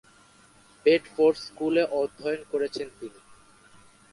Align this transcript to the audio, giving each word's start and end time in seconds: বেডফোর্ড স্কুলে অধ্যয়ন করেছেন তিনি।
বেডফোর্ড 0.85 1.35
স্কুলে 1.45 1.83
অধ্যয়ন 1.93 2.41
করেছেন 2.51 2.87
তিনি। 2.99 3.19